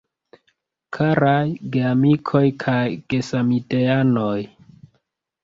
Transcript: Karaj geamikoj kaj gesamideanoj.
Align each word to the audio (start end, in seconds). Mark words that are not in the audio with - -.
Karaj 0.97 1.43
geamikoj 1.75 2.41
kaj 2.65 2.81
gesamideanoj. 3.15 4.35